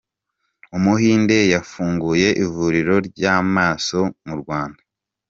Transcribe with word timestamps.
Umuhinde 0.77 1.37
yafunguye 1.53 2.27
ivuriro 2.43 2.95
ry’amaso 3.07 3.99
mu 4.27 4.35
Rwanda 4.41 4.81